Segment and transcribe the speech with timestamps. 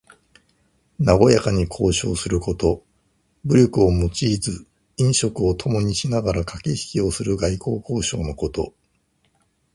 [0.97, 2.83] なごやかに交渉すること。
[3.45, 4.65] 武力を用いず
[4.97, 8.73] 飲食をともにしながらかけひきをする外交交渉のこと。